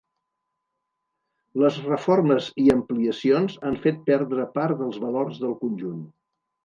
Les 1.63 1.77
reformes 1.89 2.49
i 2.63 2.67
ampliacions 2.77 3.59
han 3.71 3.77
fet 3.87 4.01
perdre 4.09 4.47
part 4.59 4.81
dels 4.81 4.99
valors 5.05 5.39
del 5.45 5.55
conjunt. 5.61 6.01